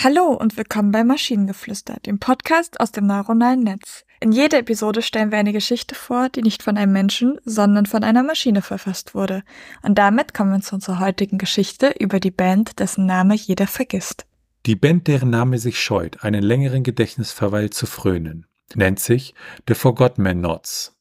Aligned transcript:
Hallo 0.00 0.26
und 0.26 0.56
willkommen 0.56 0.92
bei 0.92 1.02
Maschinengeflüster, 1.02 1.96
dem 2.06 2.20
Podcast 2.20 2.78
aus 2.78 2.92
dem 2.92 3.08
neuronalen 3.08 3.64
Netz. 3.64 4.04
In 4.20 4.30
jeder 4.30 4.58
Episode 4.58 5.02
stellen 5.02 5.32
wir 5.32 5.38
eine 5.38 5.52
Geschichte 5.52 5.96
vor, 5.96 6.28
die 6.28 6.42
nicht 6.42 6.62
von 6.62 6.76
einem 6.76 6.92
Menschen, 6.92 7.40
sondern 7.44 7.84
von 7.84 8.04
einer 8.04 8.22
Maschine 8.22 8.62
verfasst 8.62 9.16
wurde. 9.16 9.42
Und 9.82 9.98
damit 9.98 10.34
kommen 10.34 10.52
wir 10.52 10.60
zu 10.60 10.76
unserer 10.76 11.00
heutigen 11.00 11.36
Geschichte 11.36 11.92
über 11.98 12.20
die 12.20 12.30
Band, 12.30 12.78
dessen 12.78 13.06
Name 13.06 13.34
jeder 13.34 13.66
vergisst. 13.66 14.24
Die 14.66 14.76
Band, 14.76 15.08
deren 15.08 15.30
Name 15.30 15.58
sich 15.58 15.80
scheut, 15.80 16.22
einen 16.22 16.44
längeren 16.44 16.84
Gedächtnisverweil 16.84 17.70
zu 17.70 17.86
frönen, 17.86 18.46
nennt 18.76 19.00
sich 19.00 19.34
The 19.66 19.74
Forgotten 19.74 20.40
Nots. 20.40 20.96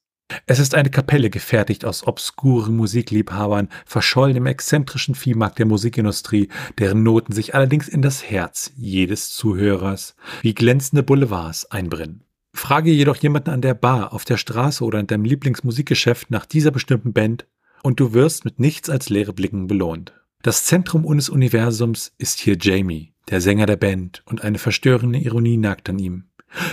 Es 0.45 0.59
ist 0.59 0.76
eine 0.76 0.90
Kapelle 0.90 1.30
gefertigt 1.30 1.86
aus 1.86 2.05
obskuren 2.05 2.76
Musikliebhabern, 2.76 3.70
verschollen 3.85 4.38
im 4.38 4.45
exzentrischen 4.45 5.16
Viehmarkt 5.16 5.59
der 5.59 5.66
Musikindustrie, 5.66 6.49
deren 6.77 7.04
Noten 7.04 7.34
sich 7.34 7.55
allerdings 7.55 7.88
in 7.88 8.02
das 8.02 8.23
Herz 8.30 8.71
jedes 8.76 9.32
Zuhörers 9.32 10.16
wie 10.41 10.54
glänzende 10.54 11.04
Boulevards 11.04 11.71
einbrennen. 11.71 12.23
Frage 12.54 12.91
jedoch 12.91 13.18
jemanden 13.18 13.52
an 13.52 13.62
der 13.62 13.73
Bar, 13.73 14.13
auf 14.13 14.26
der 14.26 14.38
Straße 14.38 14.84
oder 14.84 14.99
in 14.99 15.08
deinem 15.08 15.26
Lieblingsmusikgeschäft 15.26 16.32
nach 16.32 16.46
dieser 16.46 16.71
bestimmten 16.71 17.13
Band 17.13 17.46
und 17.84 17.99
du 17.99 18.13
wirst 18.13 18.46
mit 18.46 18.59
nichts 18.59 18.90
als 18.90 19.09
leere 19.09 19.34
Blicken 19.34 19.68
belohnt. 19.68 20.13
Das 20.41 20.66
Zentrum 20.66 21.05
unseres 21.05 21.30
Universums 21.30 22.13
ist 22.18 22.40
hier 22.40 22.57
Jamie, 22.59 23.13
der 23.30 23.41
Sänger 23.41 23.66
der 23.66 23.76
Band, 23.76 24.23
und 24.26 24.44
eine 24.44 24.57
verstörende 24.57 25.20
Ironie 25.20 25.57
nagt 25.57 25.90
an 25.90 25.99
ihm. 25.99 26.26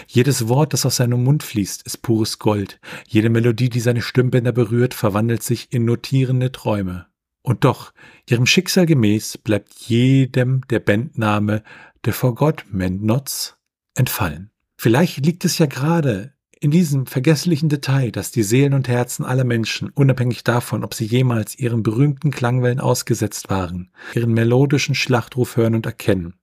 Jedes 0.06 0.48
Wort, 0.48 0.72
das 0.72 0.86
aus 0.86 0.96
seinem 0.96 1.24
Mund 1.24 1.42
fließt, 1.42 1.82
ist 1.82 2.02
pures 2.02 2.38
Gold. 2.38 2.80
Jede 3.06 3.30
Melodie, 3.30 3.68
die 3.68 3.80
seine 3.80 4.02
Stimmbänder 4.02 4.52
berührt, 4.52 4.94
verwandelt 4.94 5.42
sich 5.42 5.72
in 5.72 5.84
notierende 5.84 6.52
Träume. 6.52 7.06
Und 7.42 7.64
doch, 7.64 7.92
ihrem 8.28 8.46
Schicksal 8.46 8.86
gemäß, 8.86 9.38
bleibt 9.38 9.74
jedem 9.74 10.62
der 10.68 10.80
Bandname 10.80 11.62
The 12.04 12.12
Forgotten 12.12 13.04
Nots 13.04 13.56
entfallen. 13.94 14.50
Vielleicht 14.78 15.24
liegt 15.24 15.44
es 15.44 15.58
ja 15.58 15.66
gerade 15.66 16.32
in 16.60 16.70
diesem 16.70 17.04
vergesslichen 17.04 17.68
Detail, 17.68 18.10
dass 18.10 18.30
die 18.30 18.42
Seelen 18.42 18.72
und 18.72 18.88
Herzen 18.88 19.26
aller 19.26 19.44
Menschen, 19.44 19.90
unabhängig 19.90 20.44
davon, 20.44 20.82
ob 20.82 20.94
sie 20.94 21.04
jemals 21.04 21.58
ihren 21.58 21.82
berühmten 21.82 22.30
Klangwellen 22.30 22.80
ausgesetzt 22.80 23.50
waren, 23.50 23.90
ihren 24.14 24.32
melodischen 24.32 24.94
Schlachtruf 24.94 25.58
hören 25.58 25.74
und 25.74 25.84
erkennen. 25.84 26.34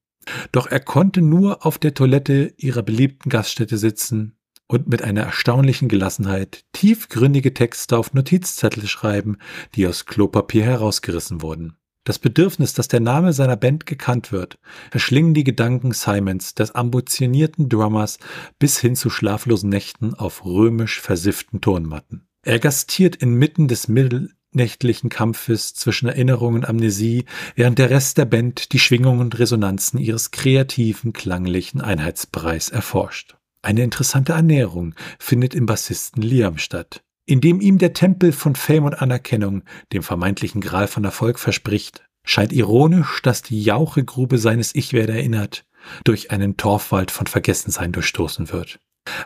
Doch 0.52 0.68
er 0.68 0.80
konnte 0.80 1.22
nur 1.22 1.66
auf 1.66 1.78
der 1.78 1.94
Toilette 1.94 2.54
ihrer 2.58 2.84
beliebten 2.84 3.30
Gaststätte 3.30 3.78
sitzen 3.78 4.38
und 4.68 4.88
mit 4.88 5.02
einer 5.02 5.24
erstaunlichen 5.24 5.90
Gelassenheit 5.90 6.64
tiefgründige 6.74 7.54
Texte 7.54 7.98
auf 7.98 8.14
Notizzettel 8.14 8.88
schreiben, 8.88 9.38
die 9.76 9.88
aus 9.88 10.06
Klopapier 10.06 10.64
herausgerissen 10.64 11.42
wurden. 11.42 11.76
Das 12.04 12.18
Bedürfnis, 12.18 12.74
dass 12.74 12.88
der 12.88 13.00
Name 13.00 13.32
seiner 13.32 13.58
Band 13.58 13.86
gekannt 13.86 14.32
wird, 14.32 14.58
verschlingen 14.90 15.36
die 15.36 15.44
Gedanken 15.44 15.92
Simons, 15.92 16.56
des 16.56 16.74
ambitionierten 16.74 17.70
Drummers, 17.70 18.18
bis 18.58 18.80
hin 18.80 18.96
zu 18.96 19.12
schlaflosen 19.12 19.70
Nächten 19.70 20.16
auf 20.16 20.44
römisch 20.44 21.00
versifften 21.00 21.62
Turnmatten. 21.62 22.28
Er 22.44 22.58
gastiert 22.58 23.18
inmitten 23.18 23.68
des 23.68 23.88
mittel 23.88 24.34
nächtlichen 24.54 25.10
Kampfes 25.10 25.74
zwischen 25.74 26.08
Erinnerung 26.08 26.56
und 26.56 26.68
Amnesie, 26.68 27.26
während 27.56 27.80
der 27.80 27.90
Rest 27.90 28.18
der 28.18 28.26
Band 28.26 28.74
die 28.74 28.80
Schwingungen 28.80 29.22
und 29.22 29.40
Resonanzen 29.40 30.00
ihres 30.00 30.32
kreativen, 30.32 31.14
klanglichen 31.14 31.82
Einheitsbereichs 31.82 32.70
erforscht. 32.70 33.36
Eine 33.62 33.84
interessante 33.84 34.36
Annäherung 34.36 34.96
findet 35.20 35.54
im 35.54 35.66
Bassisten 35.66 36.24
Liam 36.24 36.58
statt, 36.58 37.04
indem 37.26 37.62
ihm 37.62 37.78
der 37.78 37.94
Tempel 37.94 38.32
von 38.32 38.56
Fame 38.56 38.86
und 38.86 39.02
Anerkennung, 39.02 39.64
dem 39.94 40.04
vermeintlichen 40.04 40.62
Gral 40.62 40.88
von 40.88 41.04
Erfolg 41.04 41.40
verspricht, 41.40 42.04
scheint 42.26 42.54
ironisch, 42.54 43.22
dass 43.22 43.42
die 43.42 43.64
Jauchegrube 43.64 44.38
seines 44.38 44.74
Ich-Werde 44.76 45.14
erinnert, 45.14 45.66
durch 46.04 46.32
einen 46.32 46.58
Torfwald 46.58 47.12
von 47.12 47.28
Vergessensein 47.28 47.92
durchstoßen 47.92 48.52
wird. 48.52 48.80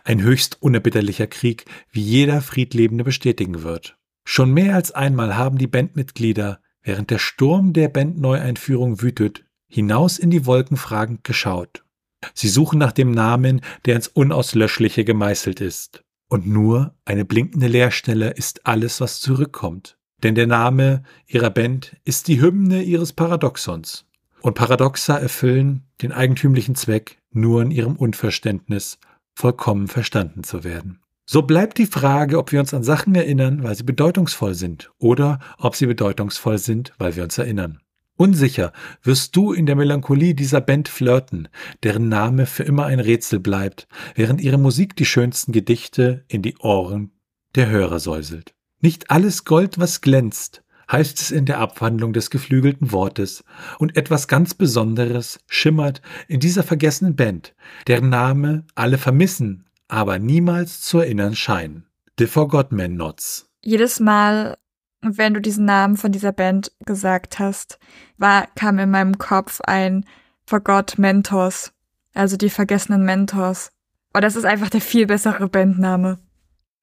Ein 0.03 0.21
höchst 0.21 0.61
unerbitterlicher 0.61 1.27
Krieg, 1.27 1.66
wie 1.91 2.01
jeder 2.01 2.41
Friedlebende 2.41 3.03
bestätigen 3.03 3.63
wird. 3.63 3.97
Schon 4.25 4.52
mehr 4.52 4.75
als 4.75 4.91
einmal 4.91 5.38
haben 5.38 5.58
die 5.58 5.68
Bandmitglieder, 5.68 6.59
während 6.81 7.12
der 7.12 7.19
Sturm 7.19 7.74
der 7.74 7.88
Bandneueinführung 7.88 9.02
wütet, 9.02 9.46
hinaus 9.68 10.19
in 10.19 10.31
die 10.31 10.46
Wolken 10.46 10.78
fragend 10.78 11.24
geschaut. 11.24 11.86
Sie 12.34 12.50
suchen 12.50 12.80
nach 12.80 12.91
dem 12.91 13.12
Namen, 13.12 13.62
der 13.86 13.96
ins 13.96 14.08
Unauslöschliche 14.08 15.06
gemeißelt 15.06 15.62
ist. 15.62 16.03
Und 16.28 16.47
nur 16.47 16.96
eine 17.06 17.24
blinkende 17.24 17.68
Leerstelle 17.68 18.31
ist 18.31 18.66
alles, 18.66 19.00
was 19.00 19.22
zurückkommt. 19.22 19.97
Denn 20.24 20.34
der 20.34 20.47
Name 20.47 21.03
ihrer 21.28 21.52
Band 21.52 21.96
ist 22.03 22.28
die 22.28 22.42
Hymne 22.42 22.81
ihres 22.81 23.13
Paradoxons. 23.13 24.06
Und 24.42 24.56
Paradoxa 24.56 25.18
erfüllen 25.18 25.84
den 26.02 26.12
eigentümlichen 26.12 26.75
Zweck, 26.75 27.19
nur 27.31 27.62
in 27.62 27.72
ihrem 27.72 27.96
Unverständnis 27.96 28.97
vollkommen 29.36 29.88
verstanden 29.88 30.44
zu 30.44 30.63
werden. 30.63 31.00
So 31.28 31.41
bleibt 31.41 31.80
die 31.80 31.88
Frage, 31.88 32.38
ob 32.38 32.52
wir 32.52 32.59
uns 32.59 32.74
an 32.74 32.84
Sachen 32.84 33.16
erinnern, 33.16 33.63
weil 33.63 33.75
sie 33.75 33.84
bedeutungsvoll 33.84 34.53
sind, 34.53 34.91
oder 35.00 35.40
ob 35.58 35.75
sie 35.75 35.88
bedeutungsvoll 35.88 36.59
sind, 36.59 36.94
weil 37.00 37.16
wir 37.16 37.24
uns 37.24 37.38
erinnern. 37.40 37.80
Unsicher 38.16 38.72
wirst 39.02 39.36
du 39.36 39.52
in 39.52 39.66
der 39.66 39.75
Melancholie 39.75 40.36
dieser 40.36 40.62
Band 40.62 40.88
flirten, 40.88 41.50
deren 41.84 42.08
Name 42.09 42.46
für 42.46 42.63
immer 42.63 42.86
ein 42.86 43.00
Rätsel 43.00 43.40
bleibt, 43.40 43.88
während 44.13 44.40
ihre 44.40 44.59
Musik 44.59 44.96
die 44.96 45.06
schönsten 45.06 45.52
Gedichte 45.52 46.24
in 46.28 46.41
die 46.41 46.58
Ohren 46.59 47.12
der 47.56 47.69
Hörer 47.69 48.00
säuselt. 48.00 48.53
Nicht 48.80 49.09
alles 49.09 49.46
Gold, 49.46 49.80
was 49.80 50.02
glänzt, 50.02 50.63
heißt 50.92 51.19
es 51.19 51.31
in 51.31 51.46
der 51.46 51.59
Abwandlung 51.59 52.13
des 52.13 52.30
geflügelten 52.30 52.92
Wortes, 52.92 53.44
und 53.80 53.97
etwas 53.97 54.28
ganz 54.28 54.53
Besonderes 54.53 55.40
schimmert 55.47 56.02
in 56.28 56.40
dieser 56.40 56.63
vergessenen 56.63 57.16
Band, 57.16 57.56
deren 57.88 58.09
Name 58.09 58.66
alle 58.75 58.97
vermissen, 58.97 59.66
aber 59.88 60.19
niemals 60.19 60.81
zu 60.81 61.00
erinnern 61.00 61.35
scheinen. 61.35 61.85
The 62.18 62.28
Forgotten 62.28 62.96
Nots. 62.96 63.50
Jedes 63.62 64.00
Mal, 64.00 64.57
wenn 65.01 65.34
du 65.34 65.41
diesen 65.41 65.66
Namen 65.66 65.97
von 65.97 66.12
dieser 66.12 66.31
Band 66.31 66.72
gesagt 66.85 67.40
hast, 67.40 67.79
war, 68.18 68.47
kam 68.56 68.79
in 68.79 68.90
meinem 68.90 69.18
Kopf 69.18 69.62
ein 69.62 70.06
Forgot 70.45 70.97
Mentors, 70.97 71.74
also 72.13 72.38
die 72.38 72.50
vergessenen 72.50 73.03
Mentors. 73.03 73.72
Und 74.13 74.24
das 74.24 74.35
ist 74.35 74.45
einfach 74.45 74.69
der 74.69 74.81
viel 74.81 75.07
bessere 75.07 75.50
Bandname. 75.50 76.19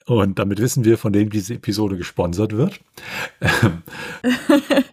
Und 0.05 0.39
damit 0.39 0.59
wissen 0.59 0.85
wir, 0.85 0.99
von 0.99 1.15
wem 1.15 1.31
diese 1.31 1.55
Episode 1.55 1.97
gesponsert 1.97 2.53
wird. 2.53 2.81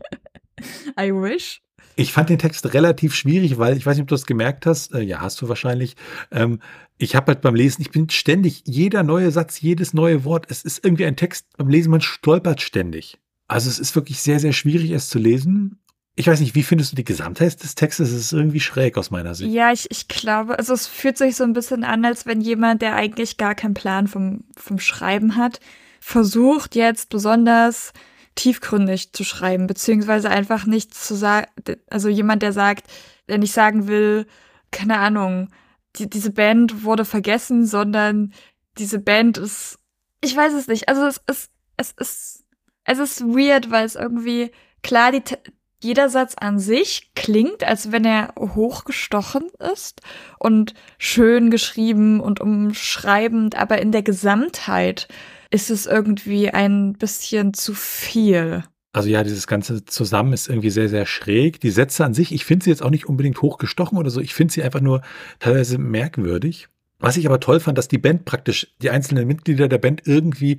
I 0.99 1.11
wish. 1.11 1.61
Ich 1.95 2.13
fand 2.13 2.29
den 2.29 2.39
Text 2.39 2.73
relativ 2.73 3.13
schwierig, 3.13 3.57
weil 3.57 3.75
ich 3.75 3.85
weiß 3.85 3.97
nicht, 3.97 4.03
ob 4.03 4.07
du 4.07 4.15
das 4.15 4.25
gemerkt 4.25 4.65
hast. 4.65 4.93
Äh, 4.93 5.01
ja, 5.01 5.19
hast 5.19 5.41
du 5.41 5.49
wahrscheinlich. 5.49 5.95
Ähm, 6.31 6.59
ich 6.99 7.15
habe 7.15 7.31
halt 7.31 7.41
beim 7.41 7.55
Lesen, 7.55 7.81
ich 7.81 7.91
bin 7.91 8.09
ständig, 8.09 8.63
jeder 8.65 9.03
neue 9.03 9.31
Satz, 9.31 9.61
jedes 9.61 9.93
neue 9.93 10.25
Wort, 10.25 10.45
es 10.49 10.63
ist 10.63 10.83
irgendwie 10.83 11.05
ein 11.05 11.15
Text, 11.15 11.47
beim 11.57 11.69
Lesen, 11.69 11.91
man 11.91 12.01
stolpert 12.01 12.61
ständig. 12.61 13.17
Also 13.47 13.69
es 13.69 13.79
ist 13.79 13.95
wirklich 13.95 14.19
sehr, 14.21 14.39
sehr 14.39 14.51
schwierig, 14.51 14.91
es 14.91 15.09
zu 15.09 15.17
lesen. 15.17 15.79
Ich 16.15 16.27
weiß 16.27 16.41
nicht, 16.41 16.55
wie 16.55 16.63
findest 16.63 16.91
du 16.91 16.97
die 16.97 17.05
Gesamtheit 17.05 17.63
des 17.63 17.75
Textes? 17.75 18.11
Es 18.11 18.19
ist 18.19 18.33
irgendwie 18.33 18.59
schräg 18.59 18.97
aus 18.97 19.11
meiner 19.11 19.33
Sicht. 19.33 19.51
Ja, 19.51 19.71
ich, 19.71 19.89
ich 19.89 20.09
glaube, 20.09 20.59
also 20.59 20.73
es 20.73 20.87
fühlt 20.87 21.17
sich 21.17 21.37
so 21.37 21.45
ein 21.45 21.53
bisschen 21.53 21.85
an, 21.85 22.03
als 22.03 22.25
wenn 22.25 22.41
jemand, 22.41 22.81
der 22.81 22.95
eigentlich 22.95 23.37
gar 23.37 23.55
keinen 23.55 23.73
Plan 23.73 24.07
vom, 24.07 24.43
vom 24.57 24.77
Schreiben 24.77 25.37
hat, 25.37 25.61
versucht 26.01 26.75
jetzt 26.75 27.09
besonders 27.09 27.93
tiefgründig 28.35 29.13
zu 29.13 29.23
schreiben, 29.23 29.67
beziehungsweise 29.67 30.29
einfach 30.29 30.65
nicht 30.65 30.93
zu 30.93 31.15
sagen, 31.15 31.47
also 31.89 32.09
jemand, 32.09 32.41
der 32.43 32.51
sagt, 32.51 32.87
der 33.29 33.37
nicht 33.37 33.53
sagen 33.53 33.87
will, 33.87 34.27
keine 34.71 34.97
Ahnung, 34.97 35.49
die, 35.99 36.09
diese 36.09 36.31
Band 36.31 36.83
wurde 36.83 37.05
vergessen, 37.05 37.65
sondern 37.65 38.33
diese 38.77 38.99
Band 38.99 39.37
ist, 39.37 39.79
ich 40.21 40.35
weiß 40.35 40.53
es 40.53 40.67
nicht, 40.67 40.89
also 40.89 41.05
es 41.05 41.21
ist, 41.27 41.51
es 41.77 41.91
ist, 41.91 42.45
es 42.85 42.99
ist 42.99 43.21
weird, 43.21 43.71
weil 43.71 43.85
es 43.85 43.95
irgendwie, 43.95 44.51
klar, 44.81 45.11
die, 45.11 45.21
jeder 45.81 46.09
Satz 46.09 46.35
an 46.39 46.59
sich 46.59 47.11
klingt, 47.15 47.63
als 47.63 47.91
wenn 47.91 48.03
er 48.03 48.33
hochgestochen 48.37 49.49
ist 49.73 50.01
und 50.37 50.73
schön 50.97 51.51
geschrieben 51.51 52.19
und 52.19 52.41
umschreibend, 52.41 53.55
aber 53.55 53.81
in 53.81 53.91
der 53.91 54.03
Gesamtheit 54.03 55.07
ist 55.51 55.69
es 55.69 55.85
irgendwie 55.85 56.49
ein 56.49 56.93
bisschen 56.93 57.53
zu 57.53 57.73
viel. 57.73 58.63
Also 58.91 59.09
ja, 59.09 59.23
dieses 59.23 59.45
Ganze 59.45 59.85
zusammen 59.85 60.33
ist 60.33 60.49
irgendwie 60.49 60.71
sehr, 60.71 60.89
sehr 60.89 61.05
schräg. 61.05 61.59
Die 61.59 61.69
Sätze 61.69 62.03
an 62.03 62.13
sich, 62.13 62.33
ich 62.33 62.45
finde 62.45 62.63
sie 62.63 62.71
jetzt 62.71 62.81
auch 62.81 62.89
nicht 62.89 63.07
unbedingt 63.07 63.41
hochgestochen 63.41 63.97
oder 63.97 64.09
so. 64.09 64.19
Ich 64.19 64.33
finde 64.33 64.53
sie 64.53 64.63
einfach 64.63 64.81
nur 64.81 65.01
teilweise 65.39 65.77
merkwürdig. 65.77 66.69
Was 67.01 67.15
ich 67.15 67.25
aber 67.25 67.39
toll 67.39 67.61
fand, 67.61 67.77
dass 67.77 67.87
die 67.87 67.97
Band 67.97 68.25
praktisch, 68.25 68.75
die 68.81 68.89
einzelnen 68.89 69.25
Mitglieder 69.25 69.69
der 69.69 69.77
Band 69.77 70.01
irgendwie 70.05 70.57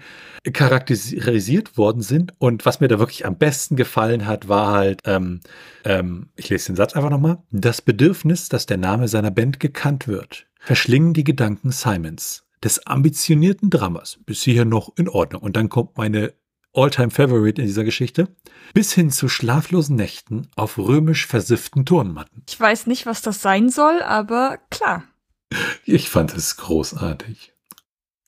charakterisiert 0.52 1.76
worden 1.76 2.00
sind. 2.00 2.32
Und 2.38 2.64
was 2.64 2.80
mir 2.80 2.88
da 2.88 2.98
wirklich 2.98 3.26
am 3.26 3.36
besten 3.36 3.76
gefallen 3.76 4.26
hat, 4.26 4.48
war 4.48 4.72
halt, 4.72 5.00
ähm, 5.04 5.40
ähm, 5.84 6.30
ich 6.36 6.48
lese 6.48 6.68
den 6.68 6.76
Satz 6.76 6.94
einfach 6.96 7.10
nochmal, 7.10 7.38
das 7.50 7.82
Bedürfnis, 7.82 8.48
dass 8.48 8.64
der 8.64 8.78
Name 8.78 9.06
seiner 9.08 9.30
Band 9.30 9.60
gekannt 9.60 10.08
wird, 10.08 10.46
verschlingen 10.58 11.12
die 11.12 11.24
Gedanken 11.24 11.72
Simons 11.72 12.46
des 12.64 12.86
ambitionierten 12.86 13.68
Dramas 13.68 14.18
bis 14.24 14.42
hierher 14.42 14.64
noch 14.64 14.96
in 14.96 15.08
Ordnung. 15.08 15.42
Und 15.42 15.56
dann 15.56 15.68
kommt 15.68 15.98
meine 15.98 16.32
Alltime 16.72 17.10
Favorite 17.10 17.60
in 17.60 17.66
dieser 17.66 17.84
Geschichte, 17.84 18.28
bis 18.74 18.92
hin 18.92 19.10
zu 19.10 19.28
schlaflosen 19.28 19.96
Nächten 19.96 20.48
auf 20.54 20.78
römisch 20.78 21.26
versifften 21.26 21.84
Turnmatten. 21.84 22.44
Ich 22.48 22.58
weiß 22.58 22.86
nicht, 22.86 23.06
was 23.06 23.22
das 23.22 23.42
sein 23.42 23.70
soll, 23.70 24.02
aber 24.02 24.58
klar. 24.70 25.04
Ich 25.84 26.08
fand 26.08 26.34
es 26.34 26.56
großartig. 26.56 27.52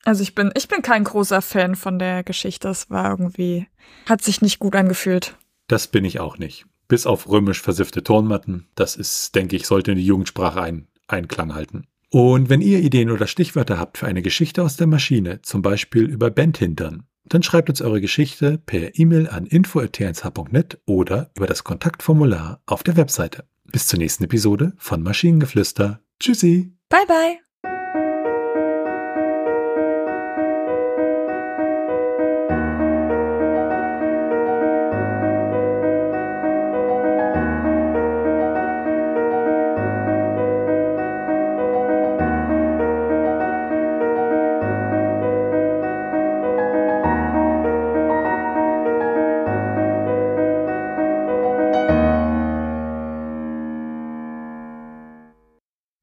Also 0.04 0.22
ich 0.22 0.34
bin, 0.34 0.50
ich 0.56 0.66
bin 0.66 0.82
kein 0.82 1.04
großer 1.04 1.42
Fan 1.42 1.76
von 1.76 1.98
der 1.98 2.24
Geschichte. 2.24 2.66
Das 2.66 2.90
war 2.90 3.10
irgendwie, 3.10 3.68
hat 4.06 4.22
sich 4.22 4.42
nicht 4.42 4.58
gut 4.58 4.74
angefühlt. 4.74 5.36
Das 5.68 5.86
bin 5.86 6.04
ich 6.04 6.18
auch 6.18 6.38
nicht. 6.38 6.66
Bis 6.88 7.06
auf 7.06 7.28
römisch 7.28 7.62
versiffte 7.62 8.02
Turnmatten. 8.02 8.68
Das 8.74 8.96
ist, 8.96 9.34
denke 9.36 9.54
ich, 9.54 9.66
sollte 9.66 9.92
in 9.92 9.98
die 9.98 10.04
Jugendsprache 10.04 10.60
ein, 10.60 10.88
Einklang 11.06 11.54
halten. 11.54 11.86
Und 12.10 12.50
wenn 12.50 12.60
ihr 12.60 12.80
Ideen 12.80 13.10
oder 13.10 13.26
Stichwörter 13.26 13.78
habt 13.78 13.98
für 13.98 14.06
eine 14.06 14.20
Geschichte 14.20 14.62
aus 14.62 14.76
der 14.76 14.86
Maschine, 14.86 15.40
zum 15.42 15.62
Beispiel 15.62 16.02
über 16.02 16.30
Bandhintern, 16.30 17.06
dann 17.24 17.42
schreibt 17.42 17.68
uns 17.68 17.80
eure 17.82 18.00
Geschichte 18.00 18.58
per 18.58 18.98
E-Mail 18.98 19.28
an 19.28 19.46
info.tnsh.net 19.46 20.80
oder 20.86 21.30
über 21.36 21.46
das 21.46 21.64
Kontaktformular 21.64 22.60
auf 22.66 22.82
der 22.82 22.96
Webseite. 22.96 23.44
Bis 23.64 23.86
zur 23.86 23.98
nächsten 23.98 24.24
Episode 24.24 24.72
von 24.76 25.02
Maschinengeflüster. 25.02 26.00
Tschüssi. 26.18 26.72
Bye 26.88 27.06
bye. 27.06 27.51